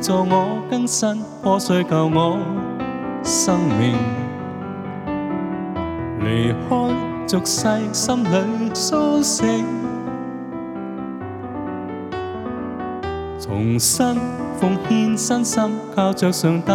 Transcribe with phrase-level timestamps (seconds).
[0.00, 2.38] 助我更新，破碎救我
[3.22, 3.96] 生命，
[6.20, 6.94] 离开
[7.26, 9.64] 俗世，心里苏醒，
[13.40, 14.14] 重新
[14.60, 15.62] 奉献身心，
[15.94, 16.72] 靠着上帝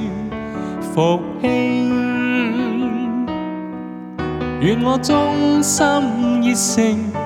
[0.80, 1.86] 福兴。
[4.58, 5.84] 愿我忠心
[6.42, 7.25] 热诚。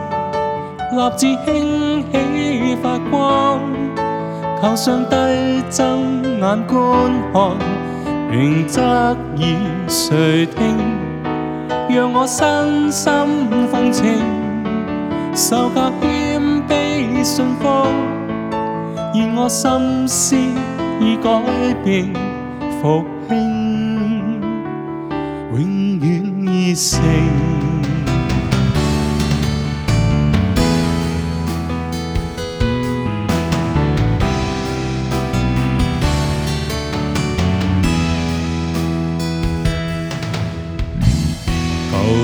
[0.92, 3.60] 立志兴起发光，
[4.60, 5.16] 靠上帝
[5.70, 7.56] 睁眼观看，
[8.28, 9.54] 明则意
[9.86, 10.76] 谁听？
[11.88, 13.12] 让我身心
[13.70, 14.16] 风清，
[15.32, 17.86] 受教谦卑信服，
[19.15, 20.34] 愿我心思
[20.98, 21.40] 已改
[21.84, 22.12] 变，
[22.82, 24.40] 复兴
[25.52, 27.59] 永远已成。